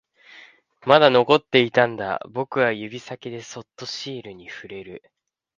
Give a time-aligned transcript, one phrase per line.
[0.87, 5.03] まだ残っていたんだ、僕は指先でそっとシールに触れる